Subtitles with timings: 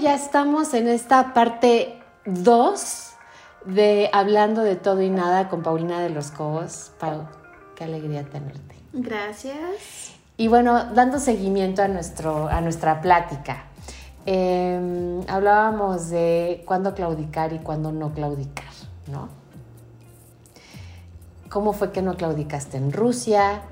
[0.00, 3.10] ya estamos en esta parte 2
[3.66, 6.92] de Hablando de todo y nada con Paulina de los Cobos.
[6.98, 7.28] Pau,
[7.76, 8.76] qué alegría tenerte.
[8.94, 10.14] Gracias.
[10.38, 13.64] Y bueno, dando seguimiento a, nuestro, a nuestra plática,
[14.24, 18.72] em, hablábamos de cuándo claudicar y cuándo no claudicar,
[19.06, 19.28] ¿no?
[21.50, 23.62] ¿Cómo fue que no claudicaste en Rusia?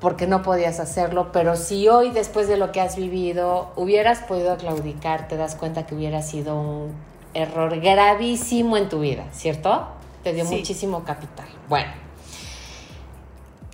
[0.00, 4.56] Porque no podías hacerlo, pero si hoy, después de lo que has vivido, hubieras podido
[4.56, 6.94] claudicar, te das cuenta que hubiera sido un
[7.34, 9.88] error gravísimo en tu vida, ¿cierto?
[10.24, 11.46] Te dio muchísimo capital.
[11.68, 11.90] Bueno,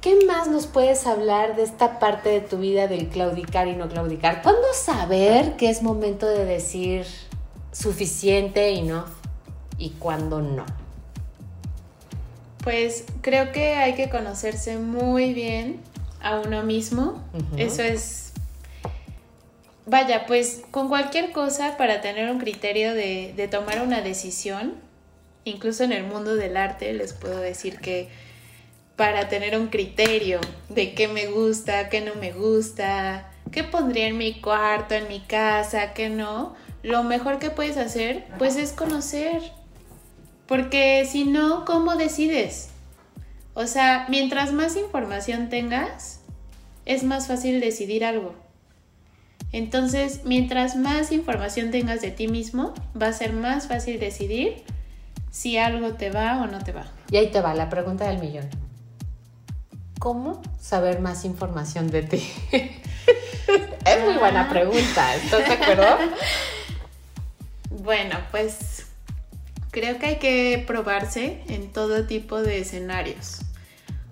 [0.00, 3.88] ¿qué más nos puedes hablar de esta parte de tu vida del claudicar y no
[3.88, 4.42] claudicar?
[4.42, 7.06] ¿Cuándo saber que es momento de decir
[7.70, 9.04] suficiente y no?
[9.78, 10.64] ¿Y cuándo no?
[12.64, 15.80] Pues creo que hay que conocerse muy bien
[16.26, 17.22] a uno mismo.
[17.56, 18.32] Eso es,
[19.86, 24.74] vaya, pues con cualquier cosa para tener un criterio de, de tomar una decisión,
[25.44, 28.08] incluso en el mundo del arte les puedo decir que
[28.96, 34.18] para tener un criterio de qué me gusta, qué no me gusta, qué pondría en
[34.18, 39.42] mi cuarto, en mi casa, qué no, lo mejor que puedes hacer pues es conocer.
[40.46, 42.70] Porque si no, ¿cómo decides?
[43.54, 46.15] O sea, mientras más información tengas,
[46.86, 48.34] es más fácil decidir algo.
[49.52, 54.64] Entonces, mientras más información tengas de ti mismo, va a ser más fácil decidir
[55.30, 56.86] si algo te va o no te va.
[57.10, 58.48] Y ahí te va la pregunta del millón.
[59.98, 62.32] ¿Cómo saber más información de ti?
[62.52, 64.48] es muy buena ah.
[64.48, 65.98] pregunta, ¿estás de acuerdo?
[67.70, 68.86] bueno, pues
[69.70, 73.40] creo que hay que probarse en todo tipo de escenarios.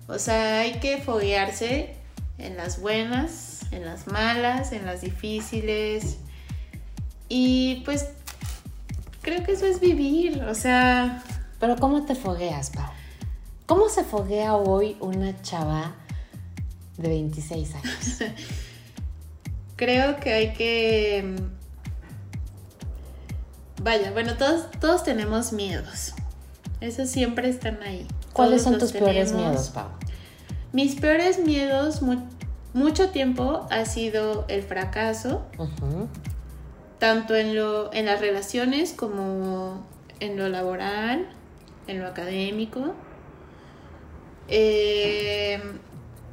[0.07, 1.95] O sea, hay que foguearse
[2.37, 6.17] en las buenas, en las malas, en las difíciles.
[7.29, 8.09] Y pues
[9.21, 11.23] creo que eso es vivir, o sea...
[11.59, 12.89] Pero ¿cómo te fogueas, Pau?
[13.65, 15.95] ¿Cómo se foguea hoy una chava
[16.97, 18.19] de 26 años?
[19.75, 21.35] creo que hay que...
[23.81, 26.13] Vaya, bueno, todos, todos tenemos miedos.
[26.81, 28.07] Esos siempre están ahí.
[28.33, 29.87] ¿Cuáles son tus peores miedos, Pau?
[30.75, 32.01] Mis peores miedos
[32.73, 35.45] mucho tiempo ha sido el fracaso,
[36.99, 39.87] tanto en, lo, en las relaciones como
[40.19, 41.29] en lo laboral,
[41.87, 42.93] en lo académico.
[44.49, 45.61] Eh,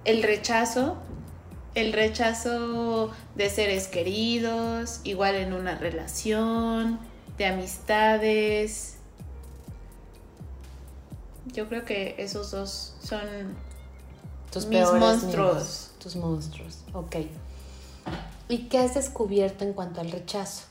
[0.04, 0.96] el rechazo,
[1.76, 6.98] el rechazo de seres queridos, igual en una relación,
[7.38, 8.96] de amistades,
[11.46, 13.20] yo creo que esos dos son
[14.52, 15.90] tus mis monstruos.
[15.98, 17.16] tus monstruos, ok.
[18.48, 20.64] ¿Y qué has descubierto en cuanto al rechazo?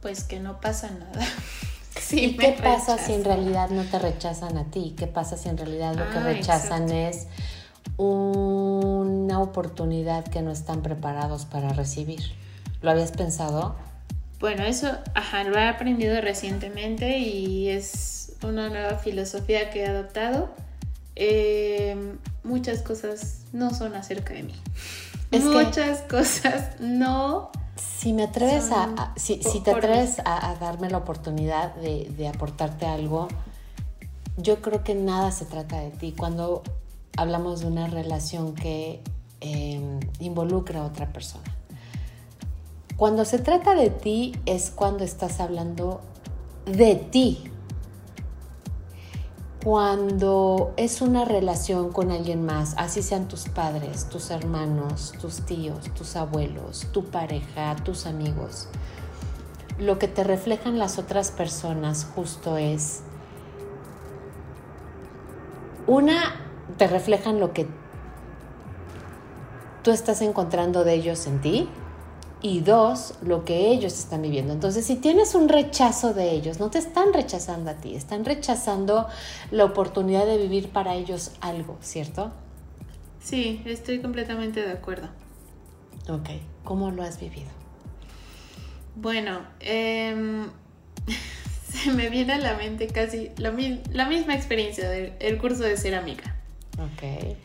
[0.00, 1.26] Pues que no pasa nada.
[2.12, 4.94] ¿Y qué pasa si en realidad no te rechazan a ti?
[4.96, 7.26] ¿Qué pasa si en realidad lo que ah, rechazan es
[7.96, 12.20] una oportunidad que no están preparados para recibir?
[12.82, 13.74] ¿Lo habías pensado?
[14.38, 20.50] Bueno, eso, ajá, lo he aprendido recientemente y es una nueva filosofía que he adoptado,
[21.16, 24.54] em, muchas cosas no son acerca de mí.
[25.32, 27.50] muchas cosas no.
[27.76, 33.28] Si me atreves a, si, te atreves a, darme la oportunidad de, aportarte algo,
[34.36, 36.14] yo creo que nada se trata de ti.
[36.16, 36.62] Cuando
[37.16, 39.02] hablamos de una relación que
[39.40, 41.44] em, involucra a otra persona.
[42.96, 46.00] Cuando se trata de ti es cuando estás hablando
[46.64, 47.50] de ti,
[49.66, 55.92] cuando es una relación con alguien más, así sean tus padres, tus hermanos, tus tíos,
[55.92, 58.68] tus abuelos, tu pareja, tus amigos,
[59.80, 63.00] lo que te reflejan las otras personas justo es,
[65.88, 66.36] una,
[66.76, 67.66] te reflejan lo que
[69.82, 71.68] tú estás encontrando de ellos en ti,
[72.42, 74.52] y dos, lo que ellos están viviendo.
[74.52, 79.08] Entonces, si tienes un rechazo de ellos, no te están rechazando a ti, están rechazando
[79.50, 82.32] la oportunidad de vivir para ellos algo, ¿cierto?
[83.20, 85.08] Sí, estoy completamente de acuerdo.
[86.08, 86.28] Ok,
[86.62, 87.48] ¿cómo lo has vivido?
[88.94, 90.48] Bueno, em,
[91.68, 93.52] se me viene a la mente casi la,
[93.92, 96.36] la misma experiencia del curso de cerámica.
[96.78, 97.36] Ok.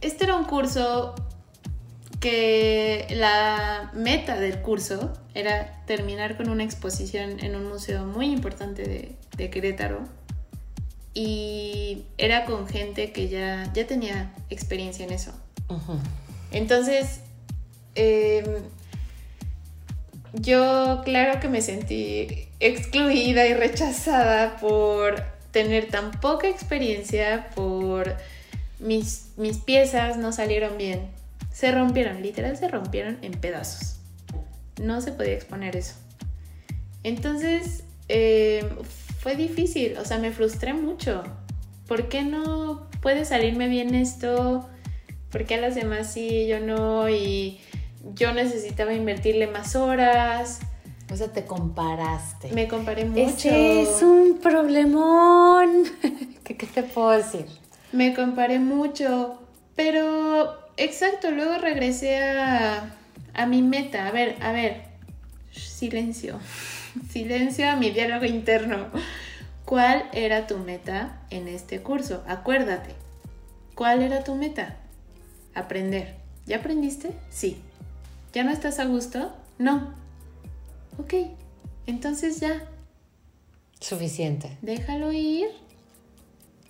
[0.00, 1.14] Este era un curso
[2.22, 9.16] que la meta del curso era terminar con una exposición en un museo muy importante
[9.36, 10.04] de, Querétaro
[11.14, 15.32] y era con gente que ya, ya tenía experiencia en eso.
[16.52, 17.22] Entonces,
[17.96, 18.44] em,
[20.32, 28.14] yo claro que me sentí excluida y rechazada por tener tan poca experiencia, por
[28.78, 31.21] mis, mis piezas no salieron bien.
[31.52, 33.96] Se rompieron, literal se rompieron en pedazos.
[34.80, 35.94] No se podía exponer eso.
[37.04, 38.68] Entonces, eh,
[39.20, 41.22] fue difícil, o sea, me frustré mucho.
[41.86, 44.68] ¿Por qué no puede salirme bien esto?
[45.30, 47.08] ¿Por qué a las demás sí, yo no?
[47.08, 47.60] Y
[48.14, 50.60] yo necesitaba invertirle más horas.
[51.12, 52.50] O sea, te comparaste.
[52.52, 53.48] Me comparé mucho.
[53.48, 55.84] Ese es un problemón.
[56.44, 57.46] ¿Qué, ¿Qué, te puedo decir?
[57.92, 59.38] Me comparé mucho,
[59.76, 62.94] pero exacto, luego regresé a,
[63.34, 64.06] a mi meta.
[64.06, 64.82] A ver, a ver,
[65.52, 66.38] silencio,
[67.10, 68.88] silencio a mi diálogo interno.
[69.64, 72.24] ¿Cuál era tu meta en este curso?
[72.26, 72.94] Acuérdate,
[73.74, 74.76] ¿cuál era tu meta?
[75.54, 76.16] Aprender.
[76.46, 77.12] ¿Ya aprendiste?
[77.30, 77.58] Sí.
[78.32, 79.32] ¿Ya no estás a gusto?
[79.58, 79.94] No.
[80.98, 81.14] Ok,
[81.86, 82.68] entonces ya.
[83.80, 84.56] Suficiente.
[84.62, 85.48] Déjalo ir.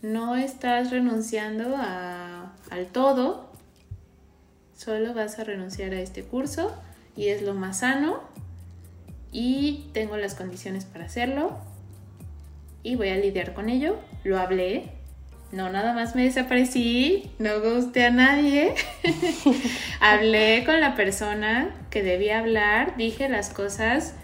[0.03, 3.52] No estás renunciando a, al todo.
[4.83, 6.75] Solo vas a renunciar a este curso
[7.17, 8.21] y es lo más sano.
[9.31, 11.57] Y tengo las condiciones para hacerlo.
[12.83, 13.97] Y voy a lidiar con ello.
[14.25, 14.91] Lo hablé,
[15.53, 18.75] no nada más me desaparecí, no gusté a nadie.
[20.01, 24.17] Hablé con la persona que debía hablar, dije las cosas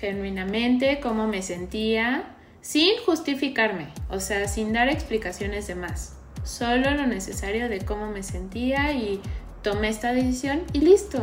[0.00, 2.24] genuinamente, cómo me sentía,
[2.60, 6.16] sin justificarme, o sea, sin dar explicaciones de más.
[6.42, 9.20] Solo lo necesario de cómo me sentía y
[9.62, 11.18] tomé esta decisión y listo.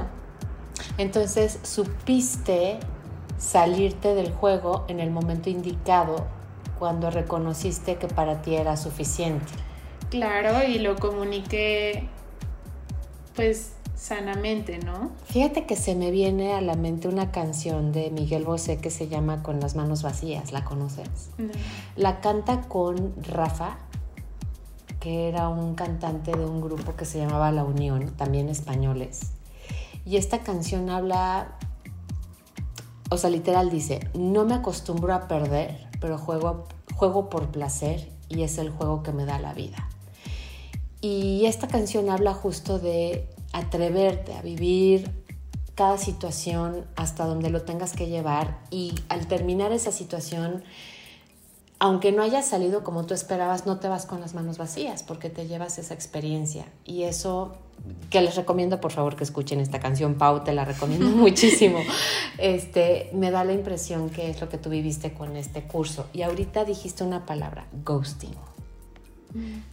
[0.97, 2.80] Entonces, supiste
[3.38, 6.27] salirte del juego en el momento indicado
[6.77, 9.45] cuando reconociste que para ti era suficiente.
[10.09, 12.07] Claro, y lo comuniqué
[13.36, 15.12] pues sanamente, ¿no?
[15.25, 19.07] Fíjate que se me viene a la mente una canción de Miguel Bosé que se
[19.07, 21.30] llama Con las manos vacías, ¿la conoces?
[21.38, 21.51] No.
[21.95, 23.77] La canta con Rafa,
[25.00, 29.31] que era un cantante de un grupo que se llamaba La Unión, también españoles.
[30.06, 31.57] Y esta canción habla,
[33.10, 38.44] o sea, literal dice, no me acostumbro a perder, pero juego, juego por placer y
[38.44, 39.88] es el juego que me da la vida.
[41.01, 45.24] Y esta canción habla justo de atreverte a vivir
[45.75, 50.63] cada situación hasta donde lo tengas que llevar y al terminar esa situación,
[51.79, 55.29] aunque no haya salido como tú esperabas, no te vas con las manos vacías porque
[55.29, 56.65] te llevas esa experiencia.
[56.85, 57.55] Y eso
[58.09, 61.79] que les recomiendo por favor que escuchen esta canción, Pau, te la recomiendo muchísimo.
[62.37, 66.07] Este, me da la impresión que es lo que tú viviste con este curso.
[66.13, 68.35] Y ahorita dijiste una palabra, ghosting.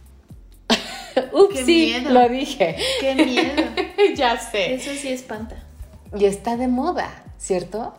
[1.33, 2.11] Ups, Qué sí, miedo.
[2.11, 2.77] lo dije.
[3.01, 3.63] Qué miedo.
[4.15, 4.75] ya sé.
[4.75, 5.61] Eso sí espanta.
[6.17, 7.93] Y está de moda, ¿cierto?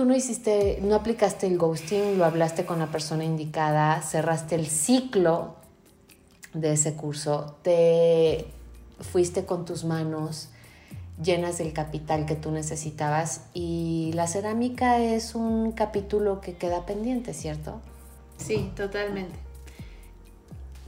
[0.00, 4.66] Tú no hiciste, no aplicaste el ghosting, lo hablaste con la persona indicada, cerraste el
[4.66, 5.56] ciclo
[6.54, 8.46] de ese curso, te
[8.98, 10.48] fuiste con tus manos
[11.22, 17.34] llenas del capital que tú necesitabas y la cerámica es un capítulo que queda pendiente,
[17.34, 17.82] ¿cierto?
[18.38, 19.36] Sí, totalmente.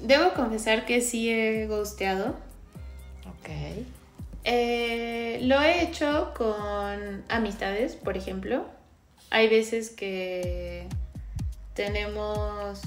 [0.01, 2.29] Debo confesar que sí he ghosteado.
[3.29, 3.85] Ok.
[4.45, 8.65] Eh, lo he hecho con amistades, por ejemplo.
[9.35, 10.87] Hay veces que
[11.73, 12.83] tenemos,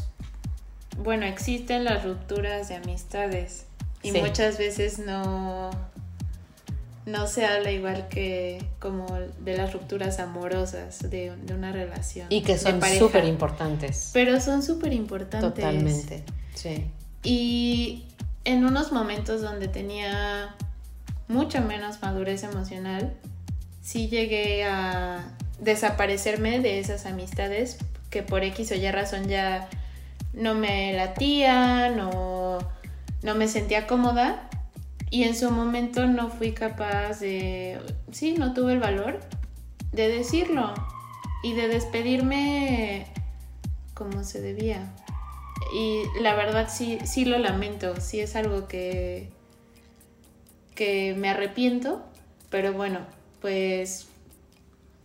[0.95, 3.65] bueno, existen las rupturas de amistades
[4.03, 4.21] y Sí.
[4.21, 5.71] muchas veces no,
[7.07, 9.07] no se habla igual que como
[9.39, 12.27] de las rupturas amorosas de, de una relación.
[12.29, 14.11] Y que son súper importantes.
[14.13, 15.51] Pero son súper importantes.
[15.51, 16.23] Totalmente.
[16.53, 16.85] Sí.
[17.23, 18.05] Y
[18.43, 20.55] en unos momentos donde tenía
[21.27, 23.15] mucho menos madurez emocional,
[23.81, 25.31] sí llegué a
[25.65, 27.77] desaparecerme de esas amistades
[28.09, 29.67] que por X o Y razón ya
[30.31, 32.59] no me latían o
[33.23, 34.47] no me sentía cómoda
[35.09, 37.79] y en su momento no fui capaz de,
[38.11, 39.19] sí, no tuve el valor
[39.91, 40.73] de decirlo
[41.43, 43.07] y de despedirme
[43.93, 44.93] como se debía.
[45.73, 49.29] Y la verdad sí, sí lo lamento, sí es algo que,
[50.75, 52.03] que me arrepiento,
[52.49, 52.99] pero bueno,
[53.41, 54.07] pues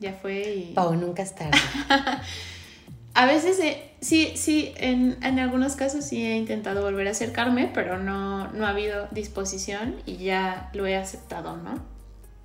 [0.01, 0.73] ya fue y...
[0.75, 1.59] Pau, nunca es tarde.
[3.15, 7.71] A veces eh, sí, sí, en, en algunos casos sí he intentado volver a acercarme,
[7.73, 11.75] pero no, no ha habido disposición y ya lo he aceptado, ¿no?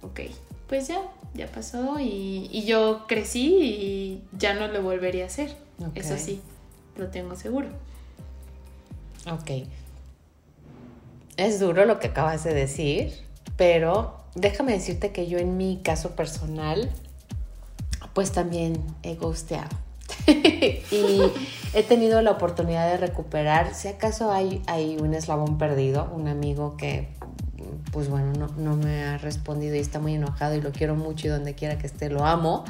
[0.02, 0.22] Ok,
[0.68, 1.00] pues ya,
[1.34, 5.56] ya pasó y, y yo crecí y ya no lo volvería a hacer.
[5.94, 6.42] Eso sí,
[6.98, 7.68] lo tengo seguro.
[9.32, 9.68] Ok.
[11.38, 13.14] Es duro lo que acabas de decir,
[13.56, 16.90] pero déjame decirte que yo en mi caso personal,
[18.16, 19.70] pues también he ghosteado.
[20.28, 21.22] y
[21.74, 26.78] he tenido la oportunidad de recuperar, si acaso hay, hay un eslabón perdido, un amigo
[26.78, 27.10] que,
[27.92, 31.28] pues bueno, no, no me ha respondido y está muy enojado y lo quiero mucho
[31.28, 32.66] y donde quiera que esté lo amo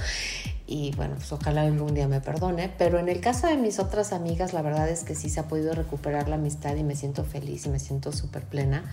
[0.67, 4.13] y bueno, pues ojalá algún día me perdone, pero en el caso de mis otras
[4.13, 7.23] amigas, la verdad es que sí se ha podido recuperar la amistad y me siento
[7.23, 8.83] feliz y me siento súper plena.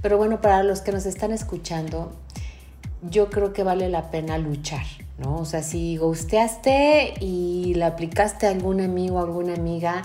[0.00, 2.12] Pero bueno, para los que nos están escuchando,
[3.02, 4.86] yo creo que vale la pena luchar,
[5.18, 5.36] ¿no?
[5.36, 10.02] O sea, si gusteaste y le aplicaste a algún amigo o alguna amiga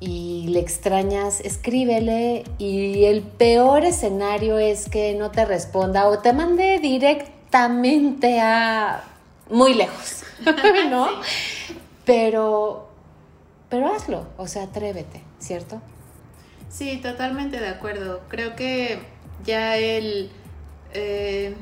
[0.00, 6.32] y le extrañas, escríbele y el peor escenario es que no te responda o te
[6.32, 9.04] mande directamente a
[9.50, 10.22] muy lejos,
[10.90, 11.08] ¿no?
[12.06, 12.88] Pero,
[13.68, 15.80] pero hazlo, o sea, atrévete, ¿cierto?
[16.68, 18.22] Sí, totalmente de acuerdo.
[18.28, 18.98] Creo que
[19.44, 20.32] ya el
[20.92, 21.54] eh,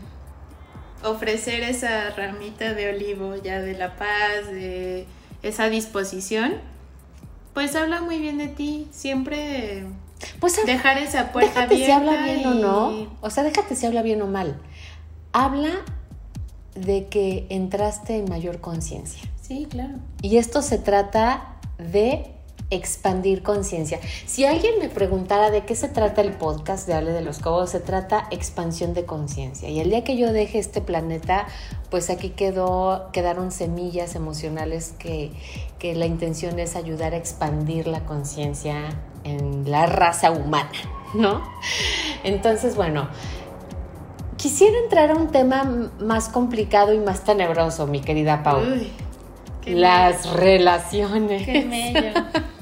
[1.04, 5.06] ofrecer esa ramita de olivo, ya de la paz, de
[5.42, 6.54] esa disposición,
[7.54, 8.88] pues habla muy bien de ti.
[8.90, 9.86] Siempre
[10.40, 13.08] pues, dejar esa puerta déjate si habla bien o no.
[13.20, 14.60] O sea, déjate si habla bien o mal.
[15.32, 15.70] Habla
[16.74, 19.22] de que entraste en mayor conciencia.
[19.40, 19.94] Sí, claro.
[20.22, 22.37] Y esto se trata de
[22.70, 23.98] expandir conciencia.
[24.26, 27.70] Si alguien me preguntara de qué se trata el podcast de Ale de los Cobos,
[27.70, 29.68] se trata expansión de conciencia.
[29.68, 31.46] Y el día que yo deje este planeta,
[31.90, 35.32] pues aquí quedó, quedaron semillas emocionales que,
[35.78, 40.70] que la intención es ayudar a expandir la conciencia en la raza humana,
[41.14, 41.42] ¿no?
[42.24, 43.08] Entonces, bueno,
[44.38, 48.62] Quisiera entrar a un tema más complicado y más tenebroso, mi querida Pau.
[49.66, 51.44] Las relaciones.
[51.44, 51.64] Qué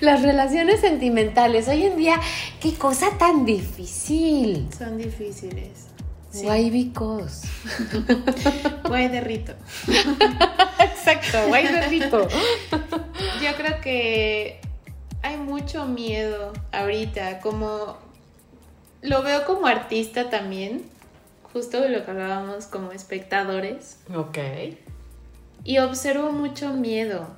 [0.00, 1.68] Las relaciones sentimentales.
[1.68, 2.20] Hoy en día,
[2.60, 4.68] qué cosa tan difícil.
[4.76, 5.88] Son difíciles.
[6.30, 6.46] Sí.
[6.46, 7.46] Why because?
[8.88, 9.52] Guay de rito.
[10.78, 12.28] Exacto, guay de rito.
[13.42, 14.60] Yo creo que
[15.22, 17.98] hay mucho miedo ahorita, como
[19.02, 20.84] lo veo como artista también
[21.52, 23.98] justo de lo que hablábamos como espectadores.
[24.14, 24.38] Ok.
[25.64, 27.28] Y observo mucho miedo.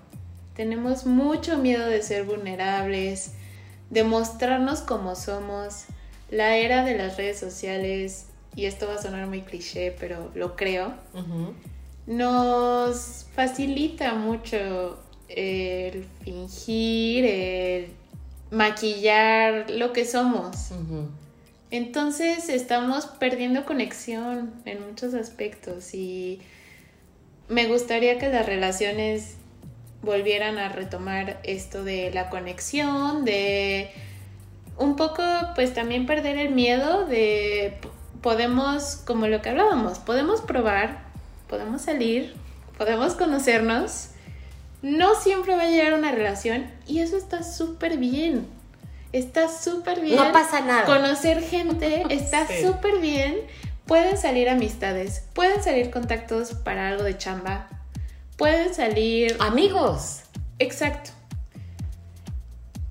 [0.55, 3.33] Tenemos mucho miedo de ser vulnerables,
[3.91, 5.85] de mostrarnos como somos.
[6.31, 10.57] La era de las redes sociales, y esto va a sonar muy cliché, pero lo
[10.57, 10.95] creo,
[12.07, 17.87] nos facilita mucho el fingir, el
[18.51, 20.71] maquillar lo que somos.
[21.71, 26.41] Entonces estamos perdiendo conexión en muchos aspectos y
[27.49, 29.37] me gustaría que las relaciones
[30.03, 33.91] volvieran a retomar esto de la conexión, de
[34.77, 35.23] un poco
[35.55, 37.79] pues también perder el miedo de
[38.21, 41.01] podemos, como lo que hablábamos, podemos probar,
[41.49, 42.35] podemos salir,
[42.79, 44.09] podemos conocernos,
[44.83, 48.47] no siempre va a llegar una relación y eso está súper bien
[49.13, 50.17] está súper bien.
[50.17, 50.85] No pasa nada.
[50.85, 53.37] Conocer gente está súper bien.
[53.87, 57.69] Pueden salir amistades, pueden salir contactos para algo de chamba,
[58.43, 59.37] pueden salir...
[59.39, 60.23] Amigos.
[60.59, 61.13] Exacto.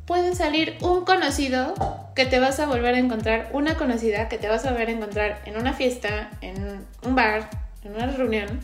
[0.05, 1.73] Pueden salir un conocido
[2.15, 4.91] que te vas a volver a encontrar, una conocida que te vas a volver a
[4.93, 7.49] encontrar en una fiesta, en un bar,
[7.83, 8.61] en una reunión,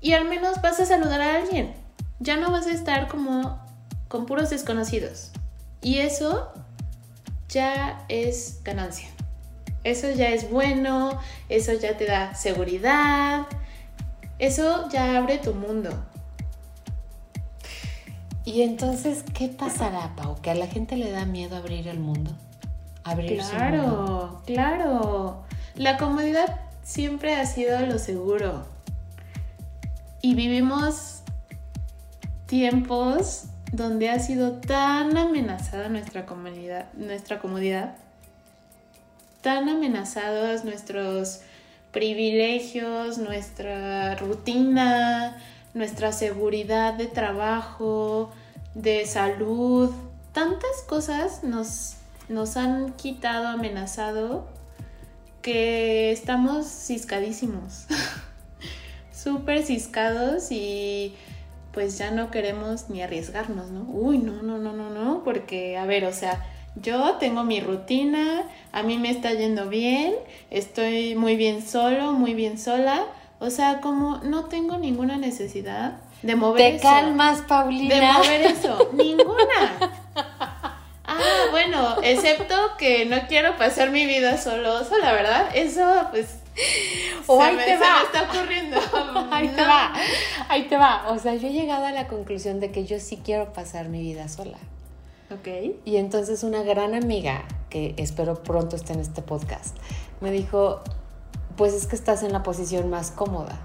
[0.00, 1.74] y al menos vas a saludar a alguien.
[2.20, 3.60] Ya no vas a estar como
[4.06, 5.32] con puros desconocidos.
[5.82, 6.52] Y eso
[7.48, 9.08] ya es ganancia.
[9.82, 13.46] Eso ya es bueno, eso ya te da seguridad,
[14.44, 15.90] eso ya abre tu mundo.
[18.44, 20.40] Y entonces, ¿qué pasará, Pau?
[20.42, 22.30] ¿Que a la gente le da miedo abrir el mundo?
[23.02, 25.44] Abrir claro, claro.
[25.76, 28.66] La comodidad siempre ha sido lo seguro.
[30.20, 31.22] Y vivimos
[32.46, 37.96] tiempos donde ha sido tan amenazada nuestra comunidad, nuestra comodidad,
[39.40, 41.40] tan amenazados nuestros
[41.94, 45.38] privilegios, nuestra rutina,
[45.74, 48.32] nuestra seguridad de trabajo,
[48.74, 49.90] de salud,
[50.32, 51.94] tantas cosas nos,
[52.28, 54.48] nos han quitado, amenazado,
[55.40, 57.86] que estamos ciscadísimos,
[59.12, 61.14] súper ciscados y
[61.72, 63.82] pues ya no queremos ni arriesgarnos, ¿no?
[63.82, 66.44] Uy, no, no, no, no, no, porque, a ver, o sea,
[66.76, 70.14] yo tengo mi rutina, a mí me está yendo bien,
[70.50, 73.04] estoy muy bien solo, muy bien sola,
[73.38, 77.94] o sea, como no tengo ninguna necesidad de mover Te calmas, Paulina.
[77.94, 79.92] De mover eso, ninguna.
[81.04, 81.18] Ah,
[81.50, 85.48] bueno, excepto que no quiero pasar mi vida solo, la ¿verdad?
[85.54, 86.38] Eso, pues,
[87.26, 88.00] o ahí te va.
[88.00, 88.78] Se está ocurriendo.
[89.30, 89.92] ahí te va.
[90.48, 91.08] Ahí te va.
[91.10, 94.00] O sea, yo he llegado a la conclusión de que yo sí quiero pasar mi
[94.00, 94.56] vida sola.
[95.30, 95.48] Ok.
[95.84, 99.76] Y entonces una gran amiga, que espero pronto esté en este podcast,
[100.20, 100.80] me dijo,
[101.56, 103.60] pues es que estás en la posición más cómoda.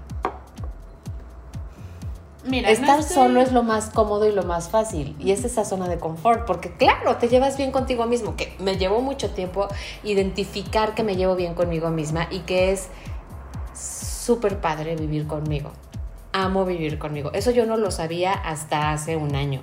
[2.44, 5.14] Mira, Estar solo es lo más cómodo y lo más fácil.
[5.18, 6.46] Y es esa zona de confort.
[6.46, 8.34] Porque claro, te llevas bien contigo mismo.
[8.34, 9.68] Que me llevó mucho tiempo
[10.02, 12.88] identificar que me llevo bien conmigo misma y que es
[13.74, 15.70] súper padre vivir conmigo.
[16.32, 17.30] Amo vivir conmigo.
[17.34, 19.60] Eso yo no lo sabía hasta hace un año.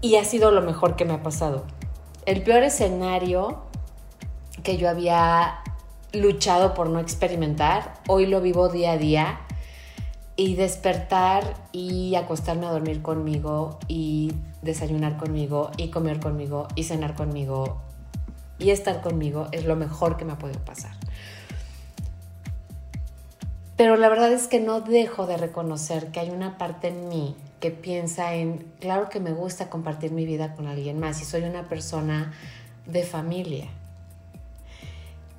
[0.00, 1.64] Y ha sido lo mejor que me ha pasado.
[2.24, 3.62] El peor escenario
[4.62, 5.60] que yo había
[6.12, 9.40] luchado por no experimentar, hoy lo vivo día a día
[10.36, 17.14] y despertar y acostarme a dormir conmigo y desayunar conmigo y comer conmigo y cenar
[17.14, 17.80] conmigo
[18.58, 20.92] y estar conmigo es lo mejor que me ha podido pasar.
[23.76, 27.36] Pero la verdad es que no dejo de reconocer que hay una parte en mí
[27.60, 31.42] que piensa en, claro que me gusta compartir mi vida con alguien más y soy
[31.42, 32.32] una persona
[32.86, 33.68] de familia.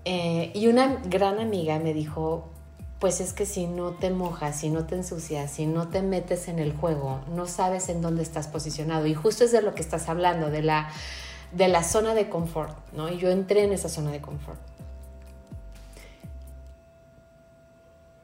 [0.06, 2.50] Eh, y una gran amiga me dijo,
[3.00, 6.48] pues es que si no te mojas, si no te ensucias, si no te metes
[6.50, 9.06] en el juego, no sabes en dónde estás posicionado.
[9.08, 10.90] Y justo es de lo que estás hablando, de la,
[11.54, 13.10] de la zona de confort, ¿no?
[13.10, 14.60] Y yo entré en esa zona de confort.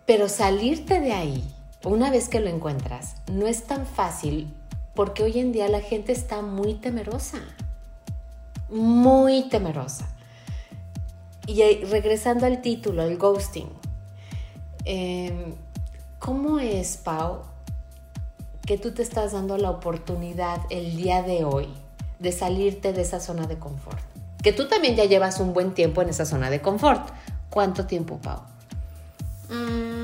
[0.06, 1.55] Pero salirte de ahí,
[1.86, 4.54] una vez que lo encuentras, no es tan fácil
[4.94, 7.40] porque hoy en día la gente está muy temerosa,
[8.70, 10.08] muy temerosa.
[11.48, 13.70] Y regresando al título, el ghosting,
[14.86, 15.56] Em,
[16.20, 17.42] ¿Cómo es, Pau,
[18.66, 21.68] que tú te estás dando la oportunidad el día de hoy
[22.20, 24.00] de salirte de esa zona de confort?
[24.42, 27.10] Que tú también ya llevas un buen tiempo en esa zona de confort.
[27.50, 28.42] ¿Cuánto tiempo, Pau?
[29.50, 29.95] Mm,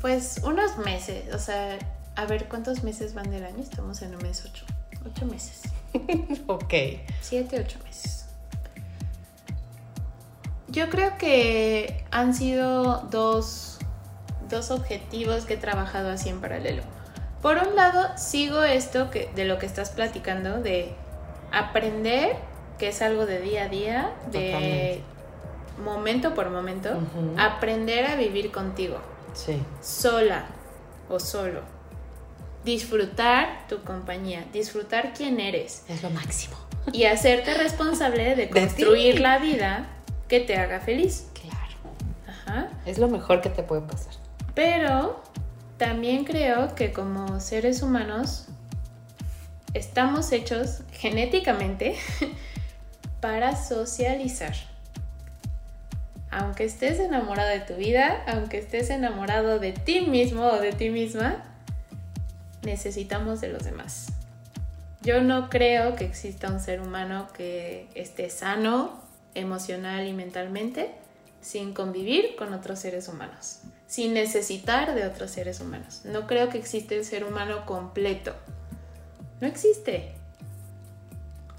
[0.00, 1.78] pues unos meses, o sea,
[2.16, 3.60] a ver cuántos meses van del año.
[3.60, 4.64] Estamos en el mes 8.
[5.14, 5.62] 8 meses.
[6.46, 6.74] ok.
[7.20, 8.26] 7, 8 meses.
[10.68, 13.70] Yo creo que han sido dos
[14.50, 16.82] dos objetivos que he trabajado así en paralelo.
[17.40, 20.92] Por un lado, sigo esto que, de lo que estás platicando, de
[21.52, 22.36] aprender,
[22.78, 25.00] que es algo de día a día, de
[25.82, 26.90] momento por momento,
[27.38, 28.98] aprender a vivir contigo.
[29.34, 29.62] Sí.
[29.80, 30.46] Sola
[31.08, 31.62] o solo.
[32.64, 35.84] Disfrutar tu compañía, disfrutar quién eres.
[35.88, 36.56] Es lo máximo.
[36.92, 39.86] Y hacerte responsable de construir la vida
[40.28, 41.28] que te haga feliz.
[41.34, 41.76] Claro.
[42.26, 42.70] Ajá.
[42.86, 44.14] Es lo mejor que te puede pasar.
[44.54, 45.22] Pero
[45.78, 48.46] también creo que como seres humanos
[49.74, 51.96] estamos hechos genéticamente
[53.20, 54.54] para socializar.
[56.30, 60.90] Aunque estés enamorado de tu vida, aunque estés enamorado de ti mismo o de ti
[60.90, 61.42] misma,
[62.62, 64.12] necesitamos de los demás.
[65.02, 69.00] Yo no creo que exista un ser humano que esté sano
[69.34, 70.90] emocional y mentalmente
[71.40, 76.02] sin convivir con otros seres humanos sin necesitar de otros seres humanos.
[76.04, 78.32] No creo que existe el ser humano completo.
[79.40, 80.14] No existe.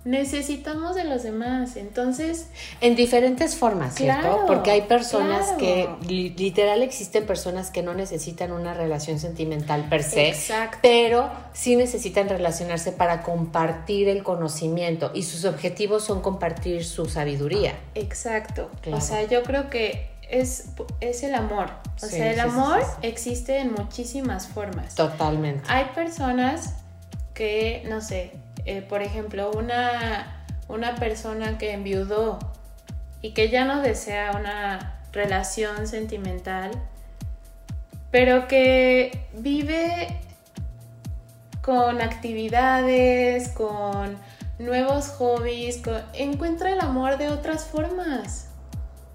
[0.04, 2.48] Necesitamos de los demás, entonces...
[2.82, 4.46] En diferentes formas, ¿cierto?
[4.48, 10.30] Porque hay personas que, literal, existen personas que no necesitan una relación sentimental per se,
[10.30, 10.80] Exacto.
[10.82, 17.76] pero sí necesitan relacionarse para compartir el conocimiento y sus objetivos son compartir su sabiduría.
[17.94, 18.72] Exacto.
[18.92, 21.70] O sea, yo creo que es, es el amor.
[22.02, 24.96] O sea, el amor existe en muchísimas formas.
[24.96, 25.64] Totalmente.
[25.68, 26.74] Hay personas
[27.34, 28.32] que, no sé,
[28.66, 32.40] eh, por ejemplo, una, una persona que enviudó
[33.22, 36.72] y que ya no desea una relación sentimental,
[38.12, 40.20] pero que vive
[41.62, 44.18] con actividades, con
[44.60, 45.82] nuevos hobbies,
[46.14, 48.48] encuentra el amor de otras formas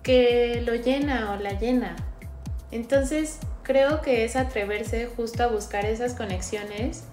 [0.02, 1.96] que lo llena o la llena.
[2.70, 7.04] Entonces creo que es atreverse justo a buscar esas conexiones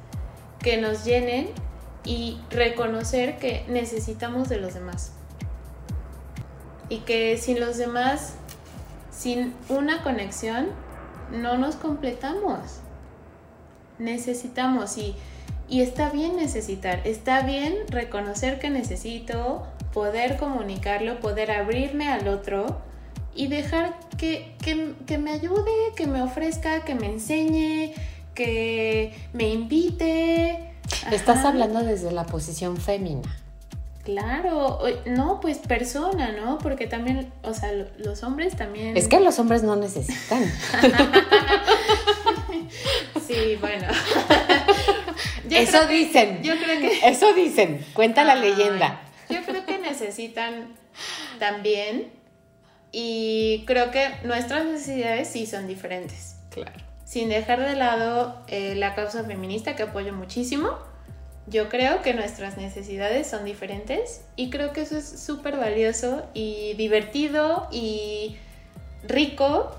[0.59, 1.49] que nos llenen
[2.05, 5.13] y reconocer que necesitamos de los demás.
[6.89, 8.35] Y que sin los demás,
[9.11, 10.67] sin una conexión,
[11.31, 12.79] no nos completamos.
[13.99, 15.15] Necesitamos y,
[15.69, 22.81] y está bien necesitar, está bien reconocer que necesito, poder comunicarlo, poder abrirme al otro
[23.35, 24.55] y dejar que,
[25.17, 27.93] me ayude, que me ofrezca, que me enseñe,
[28.33, 30.72] que me invite.
[31.11, 33.29] Estás hablando desde la posición fémina.
[34.03, 36.57] Claro, no, pues persona, ¿no?
[36.57, 38.97] Porque también, o sea, los hombres también...
[38.97, 40.43] Es que los hombres no necesitan.
[43.25, 43.87] sí, bueno.
[45.49, 46.43] Eso dicen.
[46.43, 46.99] yo creo que...
[47.07, 48.99] Eso dicen, cuenta la leyenda.
[49.29, 50.75] Yo creo que necesitan
[51.39, 52.11] también
[52.91, 56.35] y creo que nuestras necesidades sí son diferentes.
[56.49, 56.83] Claro.
[57.05, 60.77] Sin dejar de lado eh, la causa feminista que apoyo muchísimo
[61.47, 66.73] yo creo que nuestras necesidades son diferentes y creo que eso es súper valioso y
[66.75, 68.37] divertido y
[69.03, 69.71] rico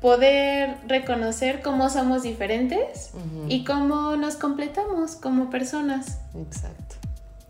[0.00, 3.12] poder reconocer cómo somos diferentes
[3.48, 6.18] y cómo nos completamos como personas.
[6.34, 6.96] Exacto,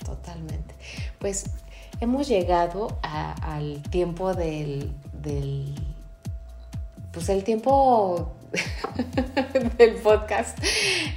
[0.04, 0.74] totalmente.
[1.18, 1.46] Pues
[2.00, 4.92] hemos llegado al tiempo del,
[5.22, 5.74] del,
[7.12, 8.32] pues el tiempo
[9.78, 10.58] del podcast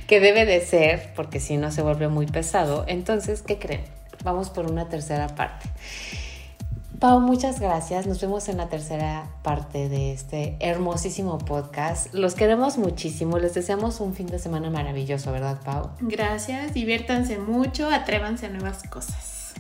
[0.08, 2.86] que debe de ser, porque si no se vuelve muy pesado.
[2.88, 3.84] Entonces, ¿qué creen?
[4.24, 5.70] Vamos por una tercera parte.
[7.00, 8.08] Pau, muchas gracias.
[8.08, 12.14] Nos vemos en la tercera parte de este hermosísimo podcast.
[12.14, 13.40] Los queremos muchísimo.
[13.40, 15.92] Les deseamos un fin de semana maravilloso, ¿verdad, Pau?
[16.02, 16.74] Gracias.
[16.74, 17.90] Diviértanse mucho.
[17.90, 19.54] Atrévanse a nuevas cosas.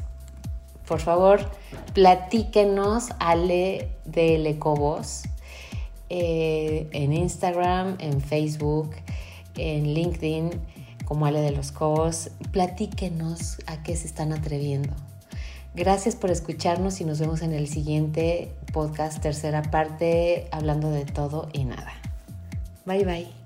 [0.85, 1.49] Por favor,
[1.93, 5.23] platíquenos, Ale de Ecobos
[6.10, 8.91] eh, en Instagram, en Facebook,
[9.56, 10.50] en LinkedIn,
[11.06, 12.32] como Ale de los Cobos.
[12.52, 14.93] Platíquenos a qué se están atreviendo.
[15.76, 21.48] Gracias por escucharnos y nos vemos en el siguiente podcast, tercera parte, hablando de todo
[21.54, 21.93] y nada.
[22.86, 23.38] Bye bye.